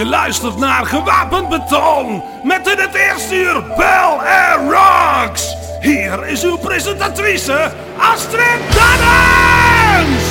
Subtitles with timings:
[0.00, 5.56] Je luistert naar Gewapend Beton met in het eerste uur Bell Air Rocks.
[5.80, 10.24] Hier is uw presentatrice Astrid Dannens.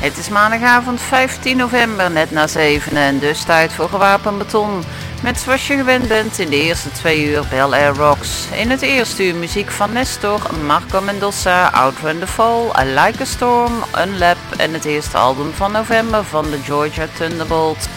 [0.00, 4.82] Het is maandagavond 15 november, net na 7 en dus tijd voor Gewapend Beton.
[5.22, 8.46] Met zoals je gewend bent in de eerste twee uur Bell Air Rocks.
[8.52, 13.24] In het eerste uur muziek van Nestor, Marco Mendoza, Outrun the Fall, I Like a
[13.24, 17.88] Storm, Unlap en het eerste album van november van de Georgia Thunderbolt.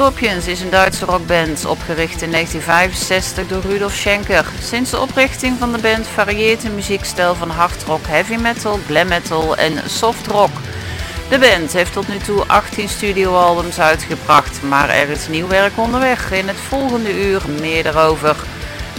[0.00, 4.46] Scorpions is een Duitse rockband, opgericht in 1965 door Rudolf Schenker.
[4.62, 9.08] Sinds de oprichting van de band varieert de muziekstijl van hard rock, heavy metal, glam
[9.08, 10.50] metal en soft rock.
[11.28, 16.32] De band heeft tot nu toe 18 studioalbums uitgebracht, maar er is nieuw werk onderweg.
[16.32, 18.36] In het volgende uur meer daarover.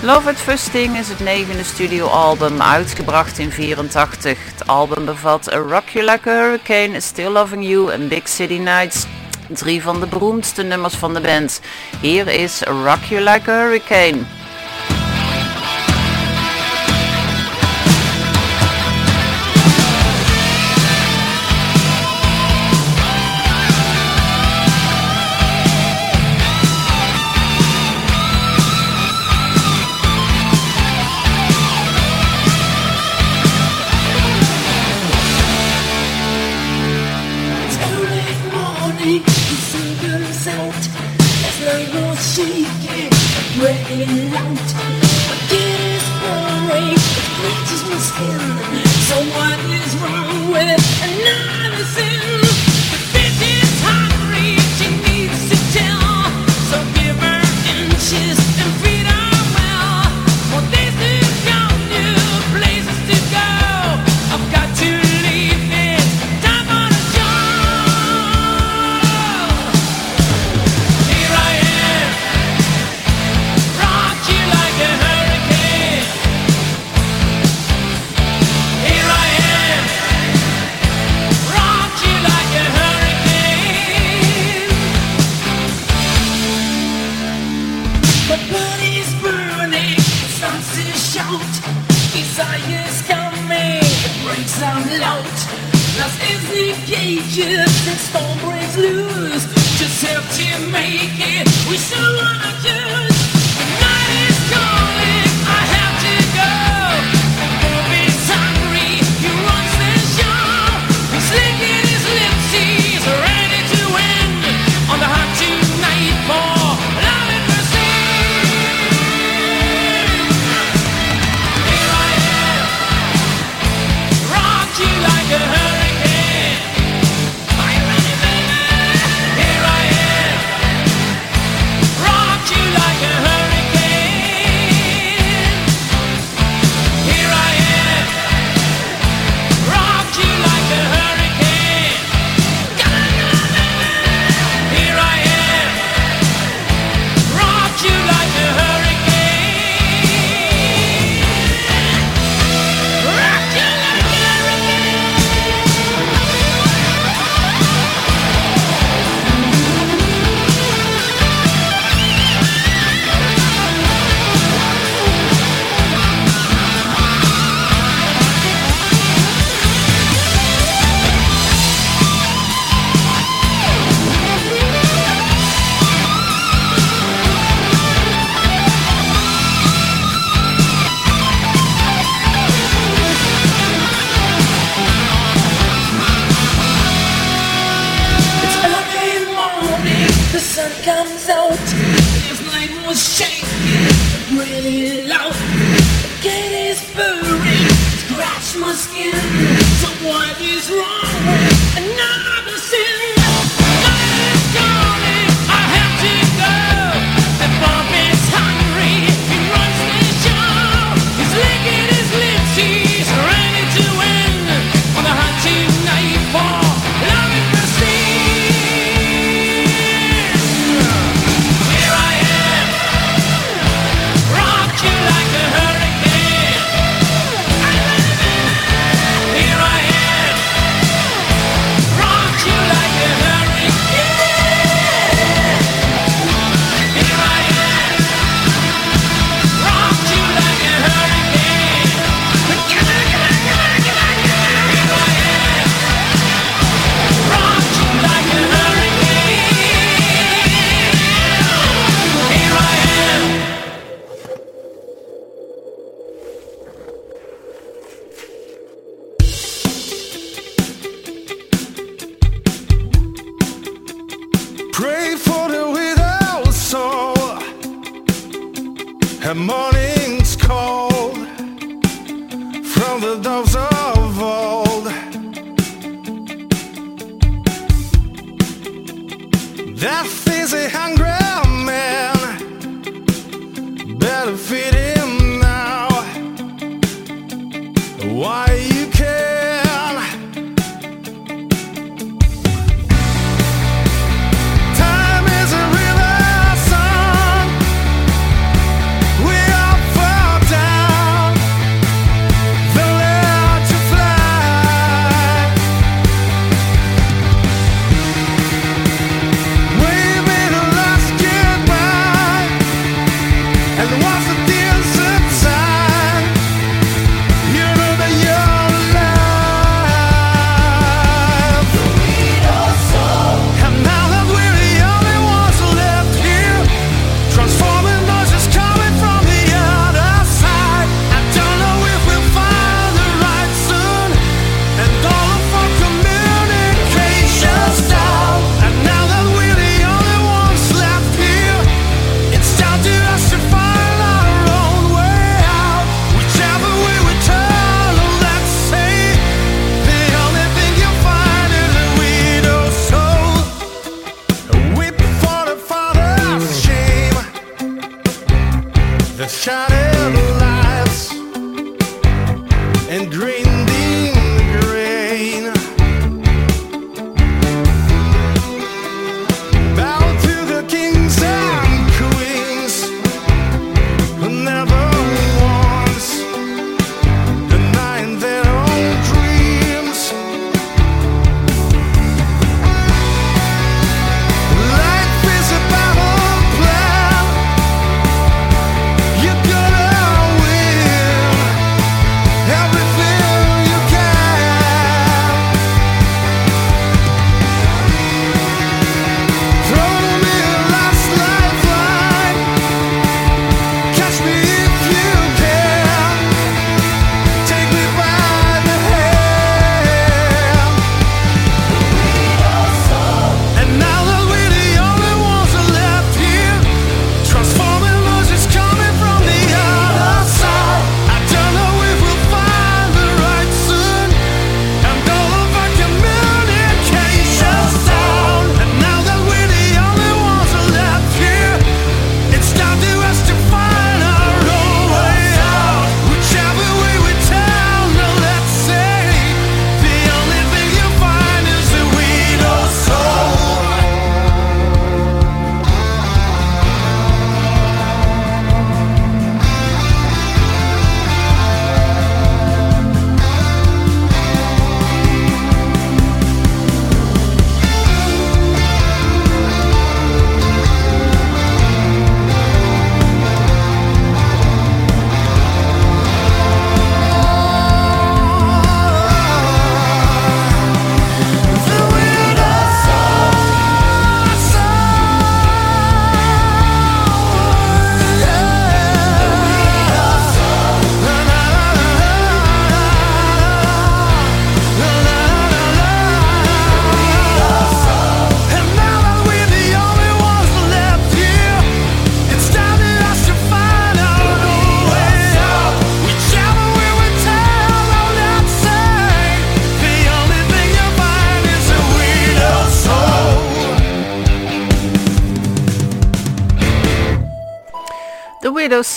[0.02, 4.38] Love at First Thing is het negende studioalbum, uitgebracht in 84.
[4.56, 8.58] Het album bevat A Rock You Like a Hurricane, Still Loving You en Big City
[8.58, 9.06] Nights.
[9.54, 11.62] Drie van de beroemdste nummers van de band.
[12.02, 14.41] Hier is Rock You Like a Hurricane.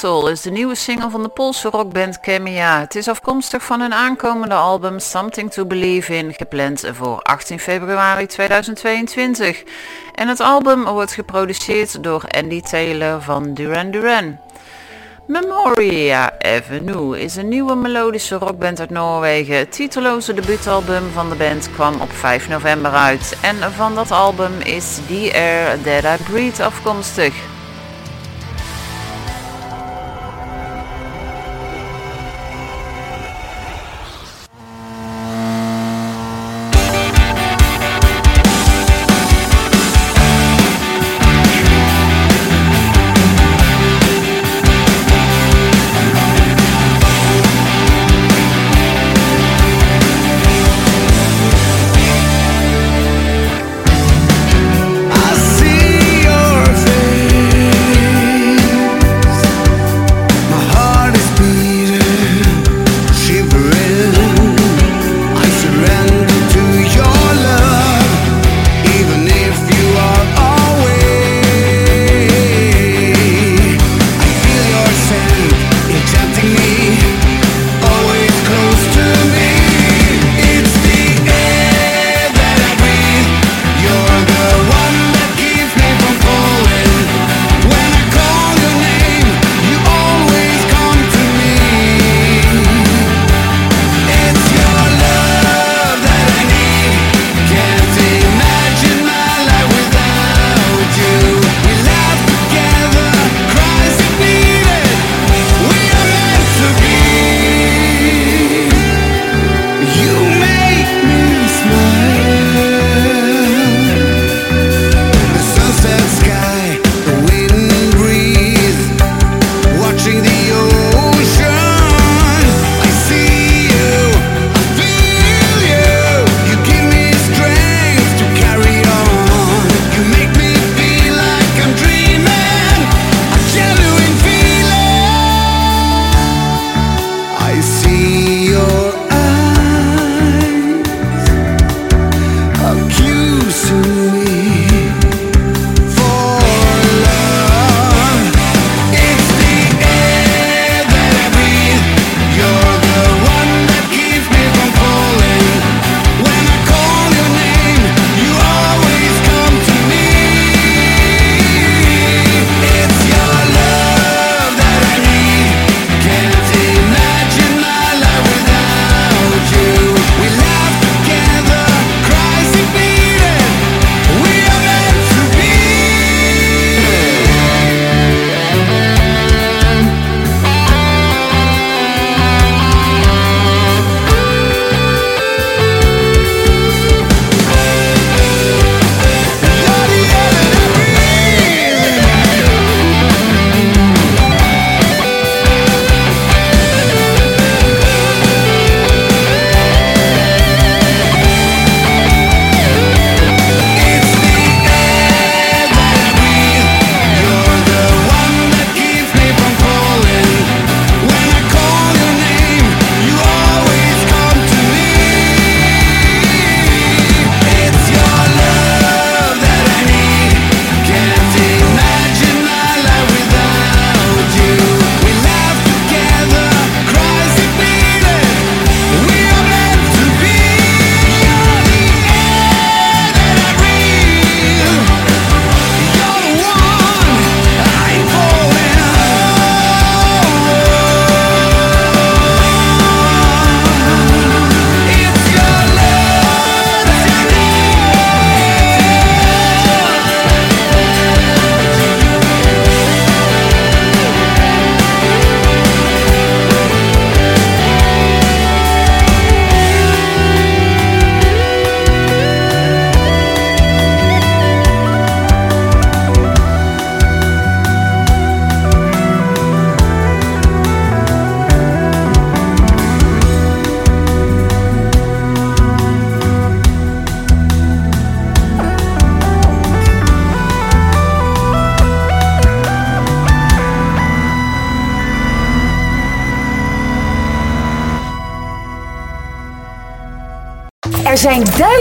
[0.05, 2.81] Soul is de nieuwe single van de Poolse rockband Kemia.
[2.81, 8.27] Het is afkomstig van hun aankomende album Something to Believe in, gepland voor 18 februari
[8.27, 9.63] 2022.
[10.15, 14.39] En het album wordt geproduceerd door Andy Taylor van Duran Duran.
[15.27, 19.57] Memoria Avenue is een nieuwe melodische rockband uit Noorwegen.
[19.57, 23.37] Het titeloze debuutalbum van de band kwam op 5 november uit.
[23.43, 27.54] En van dat album is The Air That I Breathe afkomstig.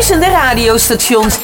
[0.08, 1.38] duizenden radiostations.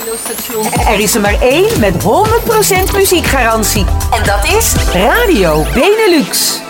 [0.88, 3.86] Er is er maar één met 100% muziekgarantie.
[4.12, 6.62] En dat is Radio Benelux.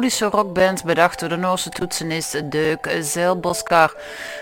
[0.00, 3.94] melodische rockband bedacht door de Noorse toetsenist Deuk Zeilboskar.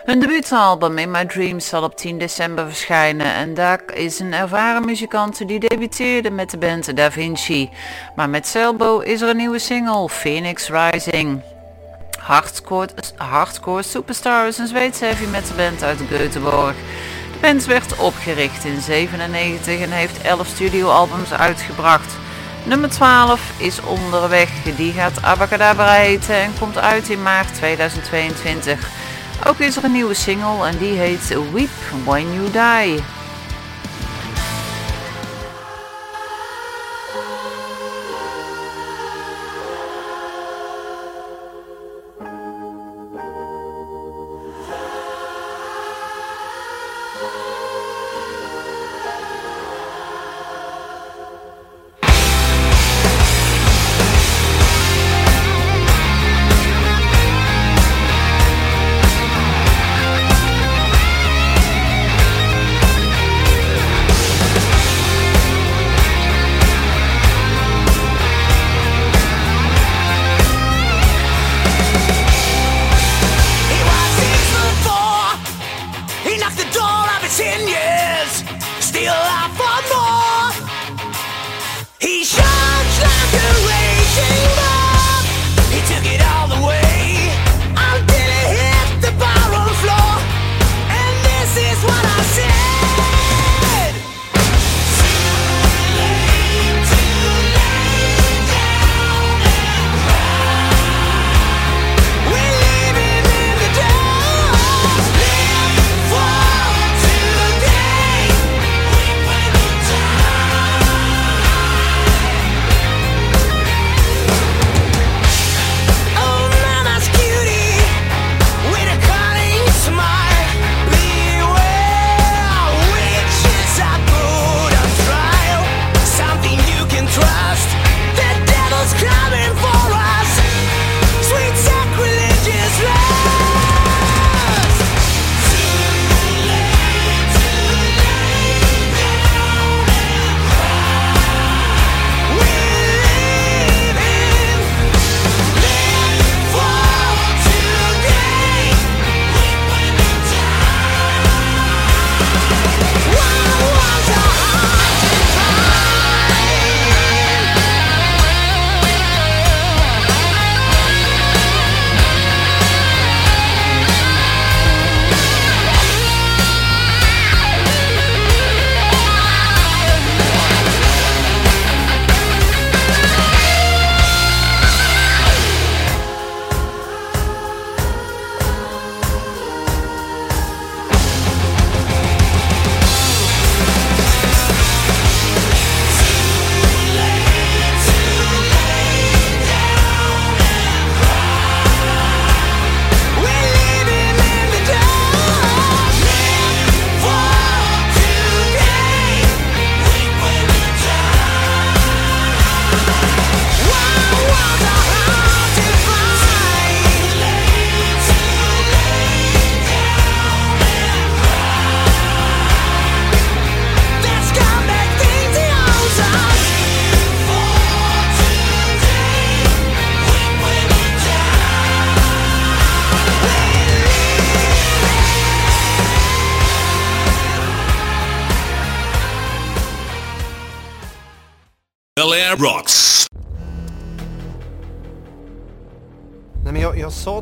[0.04, 4.84] Hun debuutalbum In My Dreams zal op 10 december verschijnen en daar is een ervaren
[4.84, 7.70] muzikant die debuteerde met de band Da Vinci.
[8.16, 11.42] Maar met Zeilbo is er een nieuwe single, Phoenix Rising.
[12.18, 16.76] Hardcore, hardcore Superstar is een Zweedse heavy metal band uit Göteborg.
[17.32, 22.27] De band werd opgericht in 1997 en heeft 11 studioalbums uitgebracht.
[22.64, 24.48] Nummer 12 is onderweg.
[24.76, 28.90] Die gaat Abacadabra heten en komt uit in maart 2022.
[29.46, 31.70] Ook is er een nieuwe single en die heet Weep
[32.04, 33.17] When You Die.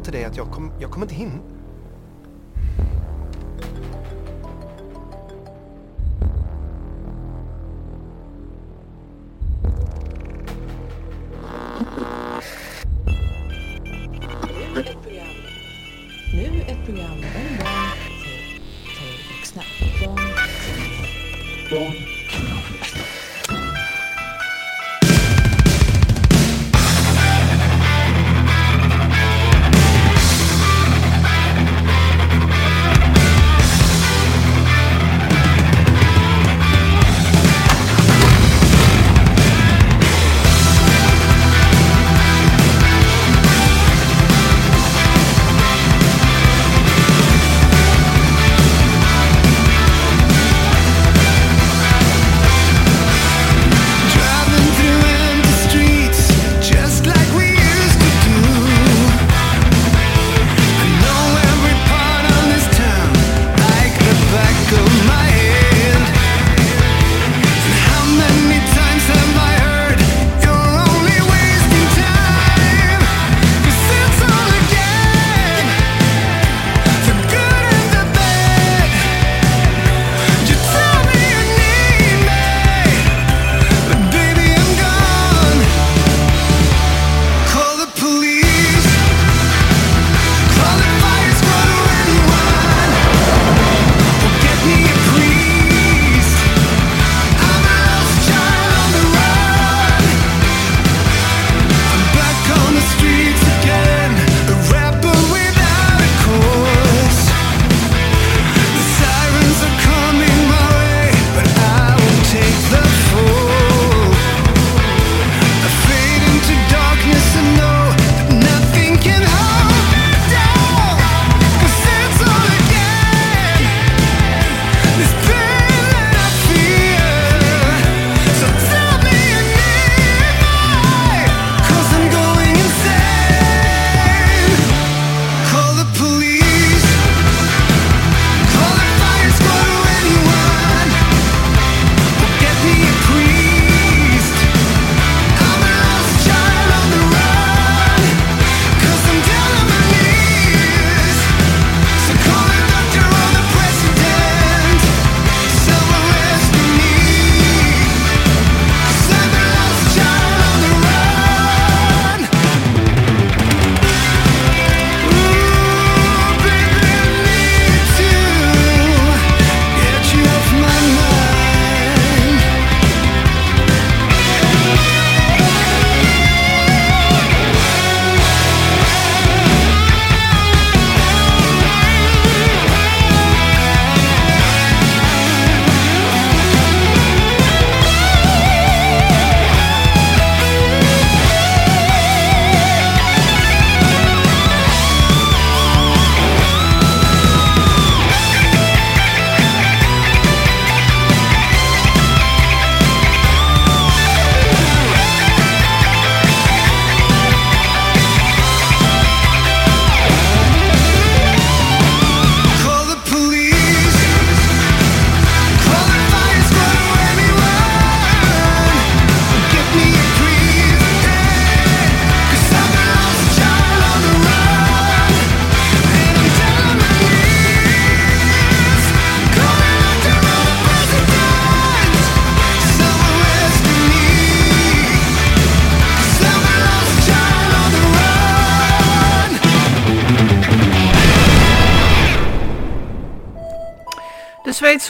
[0.07, 1.56] Till dig att jag, kom, jag kommer inte hinna.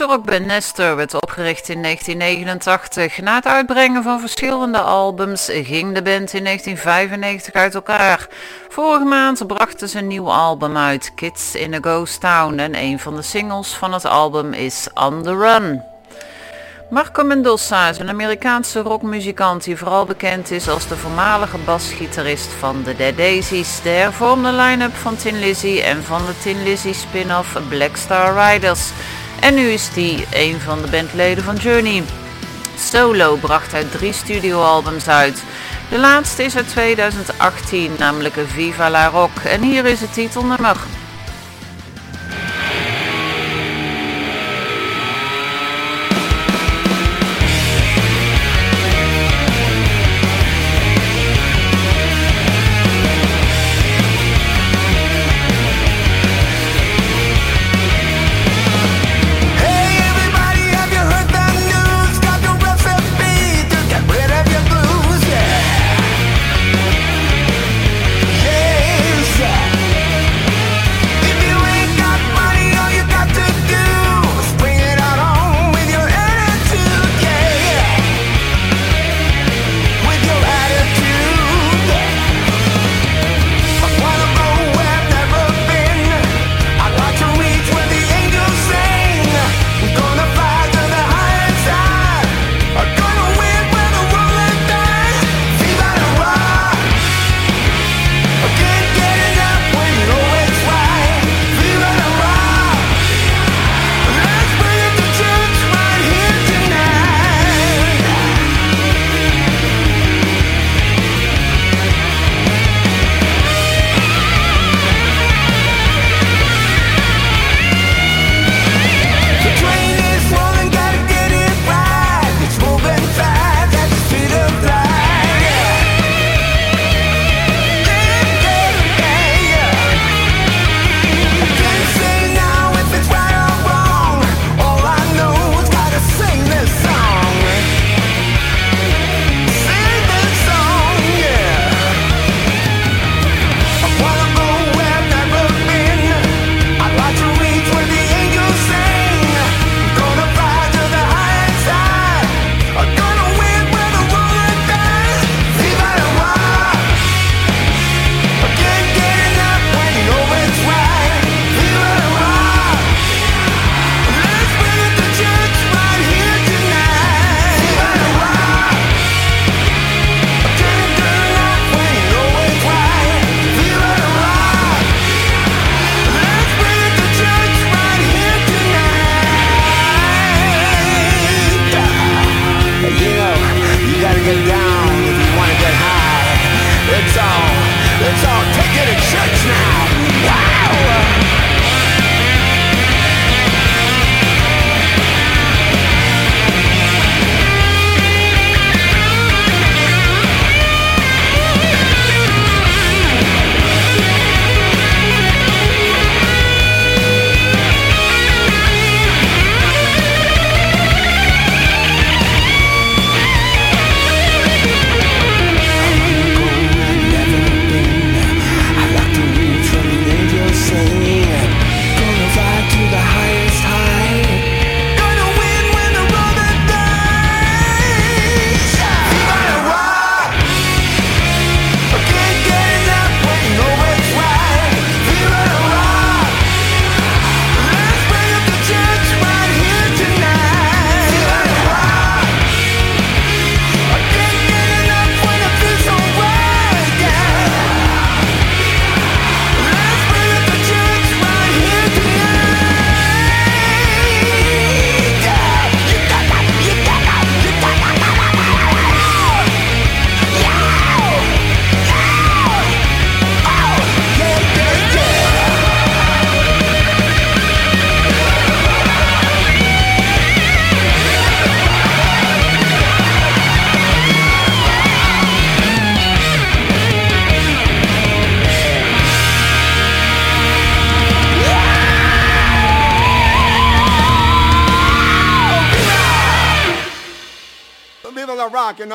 [0.07, 3.21] Zweedse rockband Nestor werd opgericht in 1989.
[3.21, 8.27] Na het uitbrengen van verschillende albums ging de band in 1995 uit elkaar.
[8.69, 12.59] Vorige maand brachten ze een nieuw album uit, Kids in a Ghost Town.
[12.59, 15.81] En een van de singles van het album is On the Run.
[16.89, 22.83] Marco Mendoza is een Amerikaanse rockmuzikant die vooral bekend is als de voormalige basgitarist van
[22.83, 27.57] de Dead Daisies, de hervormde line-up van Tin Lizzy en van de Tin Lizzy spin-off
[27.69, 28.91] Black Star Riders.
[29.39, 32.03] En nu is hij een van de bandleden van Journey.
[32.77, 35.43] Solo bracht hij drie studioalbums uit.
[35.89, 39.37] De laatste is uit 2018, namelijk Viva la Rock.
[39.45, 40.77] En hier is het titelnummer.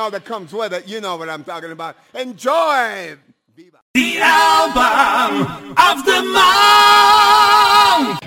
[0.03, 0.85] All that comes with it.
[0.85, 1.95] You know what I'm talking about.
[2.13, 3.15] Enjoy!
[3.93, 8.22] The album of the month!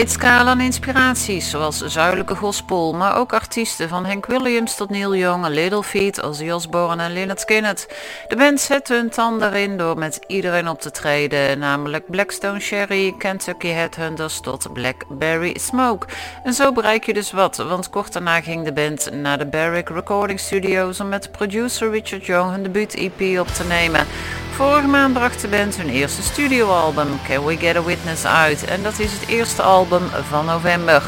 [0.00, 5.14] Breed scala aan inspiraties, zoals zuidelijke gospel, maar ook artiesten van Hank Williams tot Neil
[5.14, 7.86] Young, Little Feat, Ozzy Osbourne en Leonard Skinner.
[8.28, 13.14] De band zet hun tand erin door met iedereen op te treden, namelijk Blackstone Cherry,
[13.18, 16.06] Kentucky Headhunters tot Blackberry Smoke.
[16.44, 19.88] En zo bereik je dus wat, want kort daarna ging de band naar de Barrick
[19.88, 24.06] Recording Studios om met producer Richard Young hun debuut-EP op te nemen.
[24.50, 28.82] Vorige maand bracht de band hun eerste studioalbum Can We Get A Witness uit en
[28.82, 29.88] dat is het eerste album
[30.28, 31.02] van november.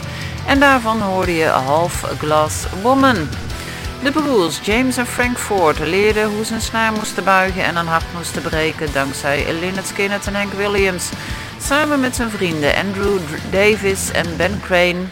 [0.47, 3.29] En daarvan hoorde je Half Glass Woman.
[4.03, 7.87] De broers James en Frank Ford leerden hoe ze een snaar moesten buigen en een
[7.87, 11.09] hart moesten breken dankzij Lynyrd Skynyrd en Hank Williams.
[11.61, 13.19] Samen met zijn vrienden Andrew
[13.51, 15.05] Davis en Ben Crane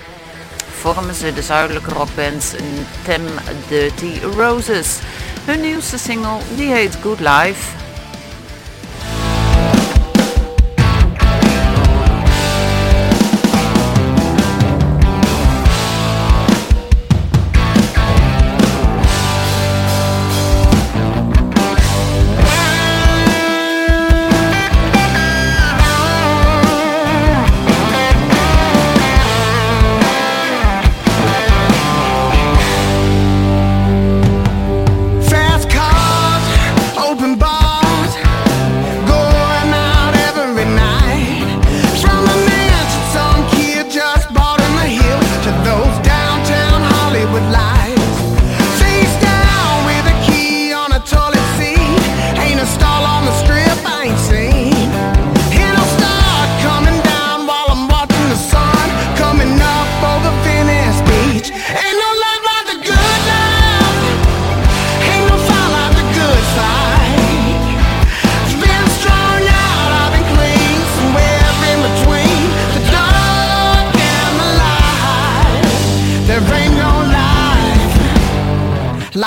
[0.80, 2.54] vormen ze de zuidelijke rockband
[3.02, 3.22] Them
[3.68, 4.98] Dirty Roses.
[5.44, 7.89] Hun nieuwste single die heet Good Life.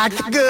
[0.03, 0.42] Like the good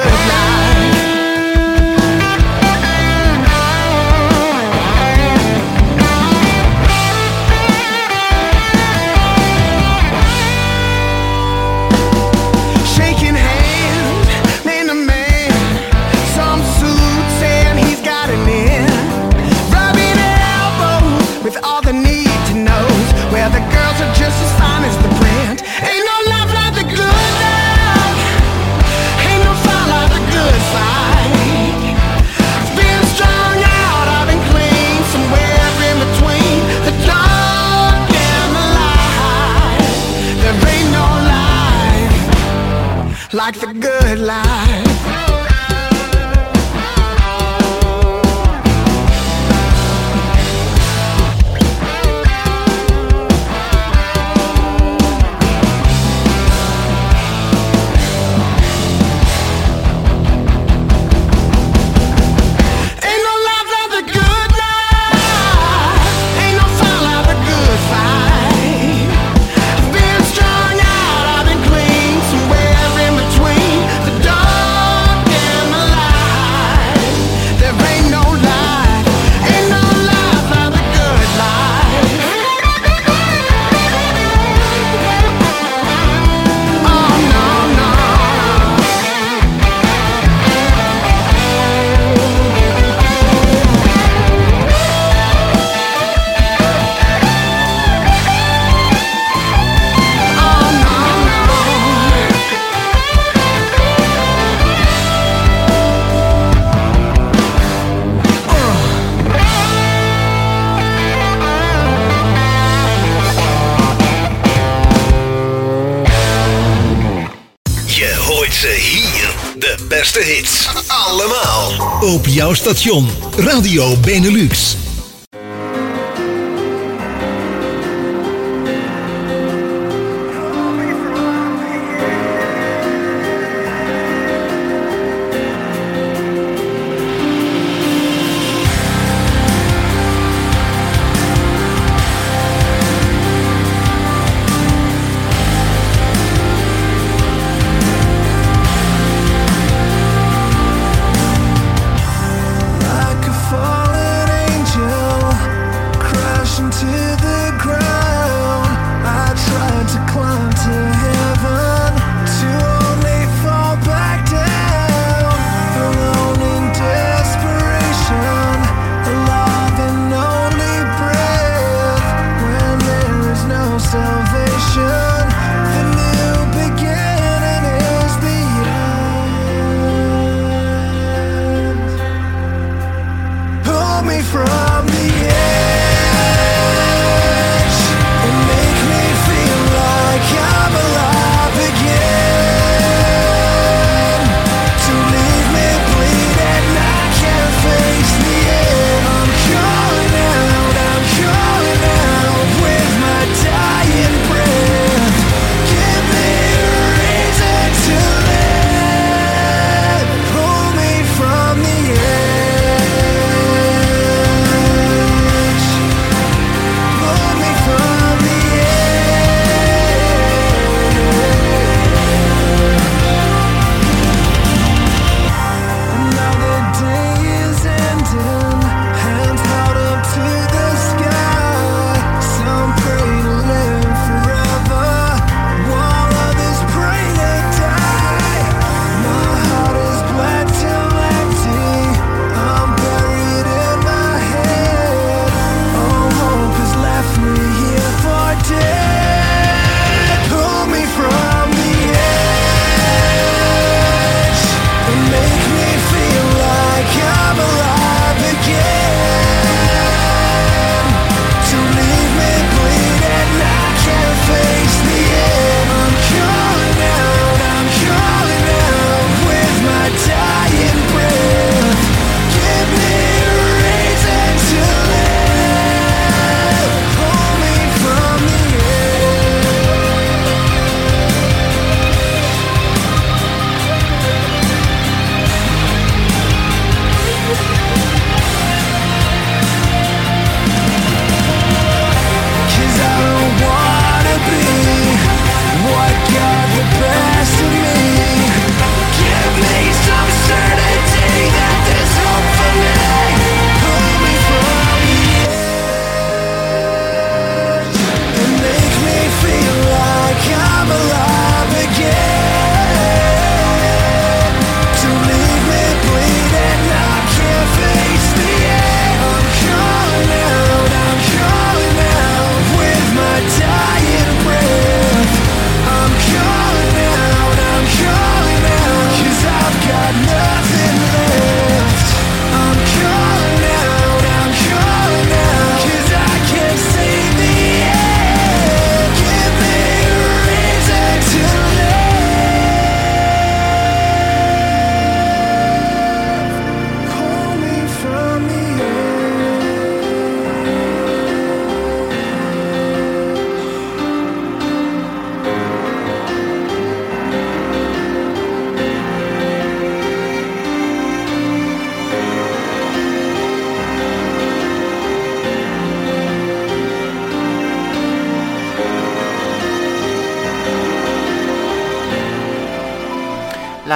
[122.44, 123.08] jouw station.
[123.38, 124.83] Radio Benelux.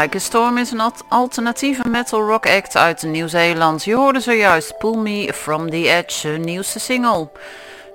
[0.02, 3.84] Like a Storm is een alternatieve metal rock act uit Nieuw-Zeeland.
[3.84, 7.30] Je hoorde zojuist Pull Me From The Edge, hun nieuwste single.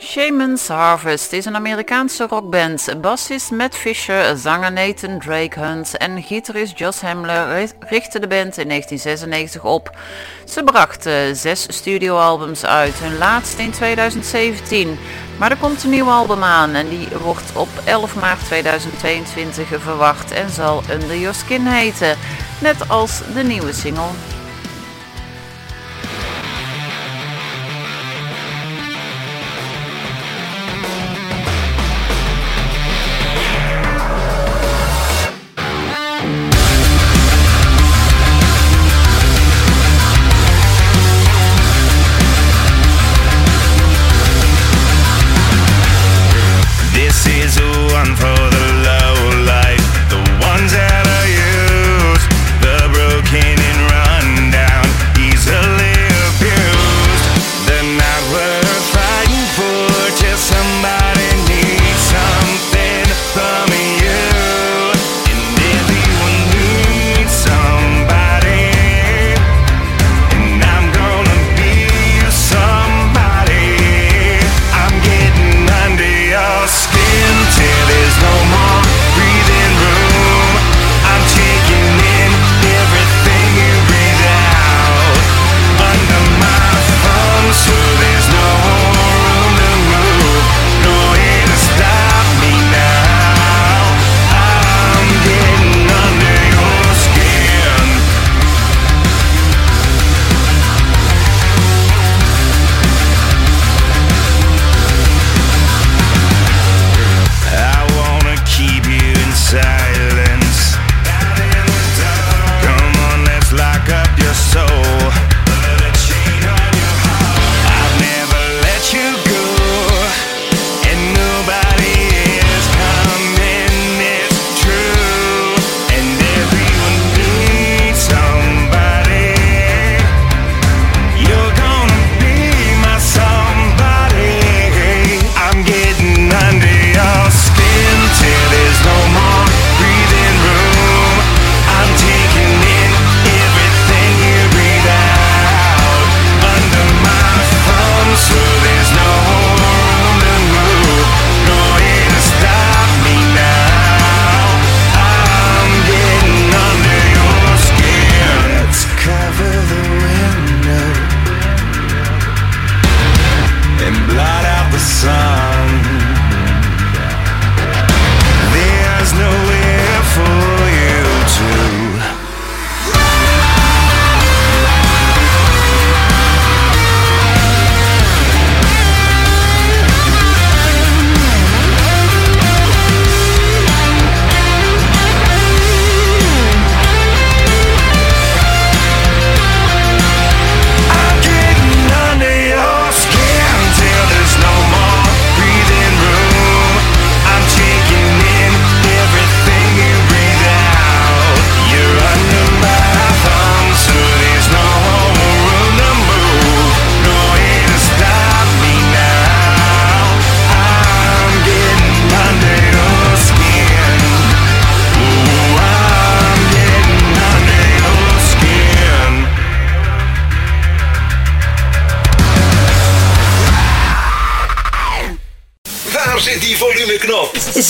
[0.04, 2.94] Shaman's Harvest is een Amerikaanse rockband.
[3.00, 8.68] Bassist Matt Fisher, zanger Nathan Drake Hunt en gitarist Josh Hamler richtten de band in
[8.68, 9.96] 1996 op.
[10.44, 14.98] Ze brachten zes studioalbums uit, hun laatste in 2017.
[15.38, 20.30] Maar er komt een nieuw album aan en die wordt op 11 maart 2022 verwacht
[20.30, 22.16] en zal Under Your Skin heten.
[22.60, 24.10] Net als de nieuwe single.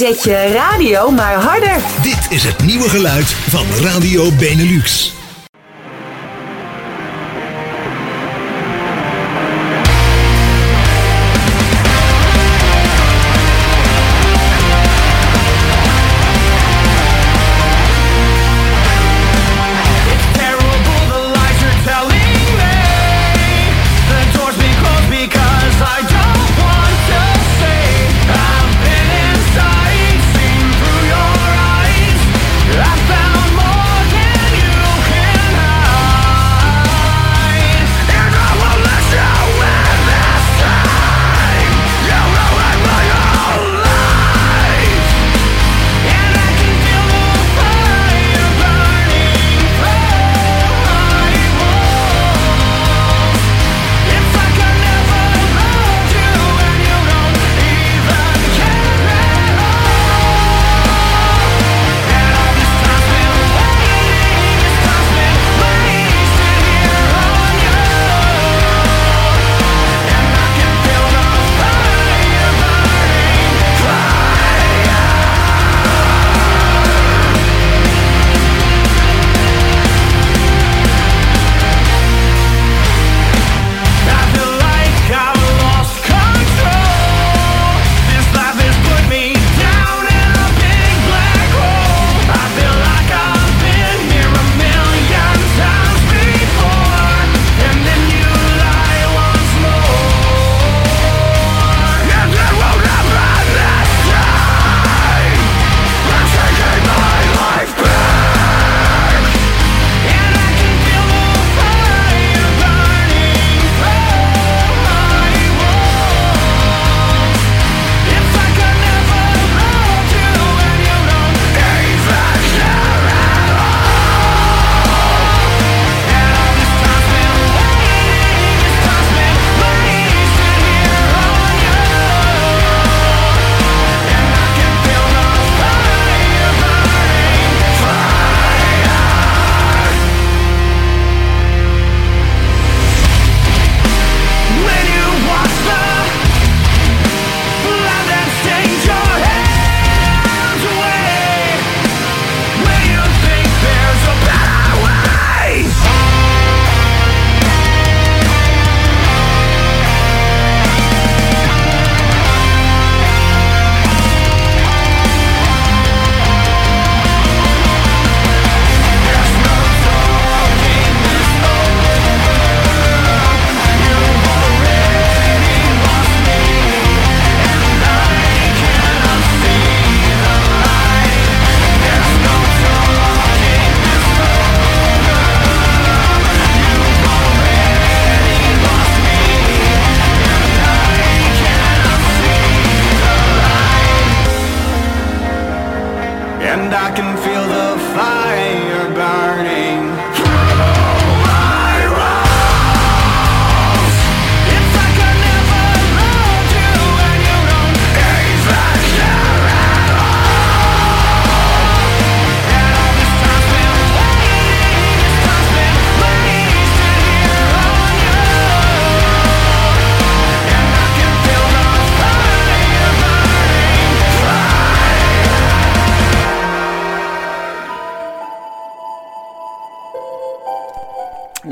[0.02, 1.76] Zet je radio maar harder.
[2.02, 5.21] Dit is het nieuwe geluid van Radio Benelux.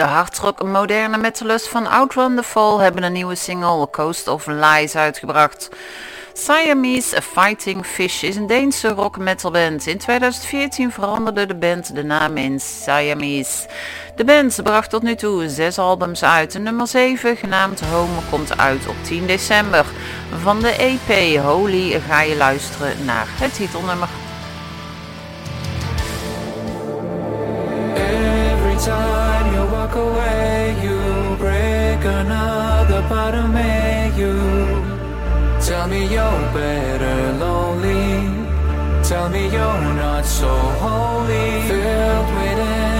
[0.01, 4.97] De hardrock moderne metalers van Outrun the Fall hebben een nieuwe single Coast of Lies
[4.97, 5.69] uitgebracht.
[6.33, 9.87] Siamese Fighting Fish is een Deense rock metal band.
[9.87, 13.69] In 2014 veranderde de band de naam in Siamese.
[14.17, 16.59] De band bracht tot nu toe zes albums uit.
[16.59, 19.85] Nummer 7, genaamd Home, komt uit op 10 december.
[20.43, 24.09] Van de EP Holy ga je luisteren naar het titelnummer.
[27.95, 30.99] Every time walk away, you
[31.39, 33.73] break another part of me.
[34.21, 34.35] You
[35.69, 38.09] tell me you're better lonely.
[39.11, 40.53] Tell me you're not so
[40.85, 41.49] holy.
[41.71, 42.59] Filled with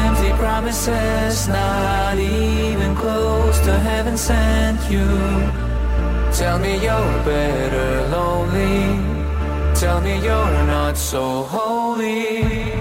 [0.09, 5.09] empty promises, not even close to heaven sent you.
[6.41, 8.81] Tell me you're better lonely.
[9.75, 12.80] Tell me you're not so holy.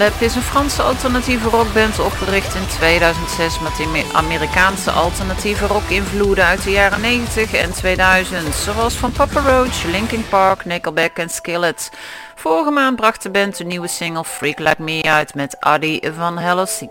[0.00, 6.62] Unlap is een Franse alternatieve rockband opgericht in 2006 met Amerikaanse alternatieve rock invloeden uit
[6.62, 11.90] de jaren 90 en 2000, zoals van Papa Roach, Linkin Park, Nickelback en Skillet.
[12.34, 16.38] Vorige maand bracht de band een nieuwe single Freak Like Me uit met Adi van
[16.38, 16.90] Hellesien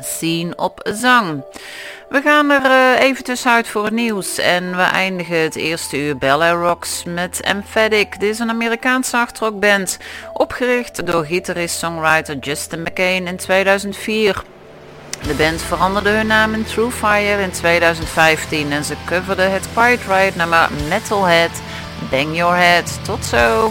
[0.00, 1.44] zien op zang.
[2.08, 6.16] We gaan er eh, even tussenuit voor het nieuws en we eindigen het eerste uur
[6.16, 8.20] Bel Air Rocks met Emphatic.
[8.20, 9.98] Dit is een Amerikaanse hardrockband,
[10.32, 14.42] opgericht door gitarist-songwriter Justin McCain in 2004.
[15.26, 20.00] De band veranderde hun naam in True Fire in 2015 en ze coverde het Quiet
[20.08, 21.62] Riot nummer Metalhead
[22.10, 22.98] Bang Your Head.
[23.04, 23.70] Tot zo!